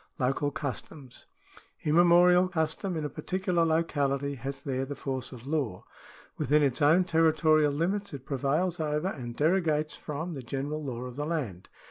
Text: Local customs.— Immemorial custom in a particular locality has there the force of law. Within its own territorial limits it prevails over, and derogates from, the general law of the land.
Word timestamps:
Local 0.17 0.49
customs.— 0.49 1.27
Immemorial 1.83 2.47
custom 2.47 2.97
in 2.97 3.05
a 3.05 3.07
particular 3.09 3.63
locality 3.63 4.33
has 4.33 4.63
there 4.63 4.83
the 4.83 4.95
force 4.95 5.31
of 5.31 5.45
law. 5.45 5.85
Within 6.39 6.63
its 6.63 6.81
own 6.81 7.03
territorial 7.03 7.71
limits 7.71 8.11
it 8.11 8.25
prevails 8.25 8.79
over, 8.79 9.09
and 9.09 9.35
derogates 9.37 9.95
from, 9.95 10.33
the 10.33 10.41
general 10.41 10.83
law 10.83 11.01
of 11.01 11.17
the 11.17 11.25
land. 11.27 11.69